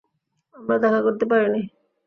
[0.55, 1.61] আমরা দেখা করতে পারিনি।